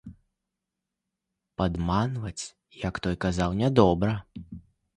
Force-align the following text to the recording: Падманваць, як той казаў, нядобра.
Падманваць, 1.63 2.43
як 2.87 2.95
той 3.07 3.15
казаў, 3.29 3.49
нядобра. 3.63 4.13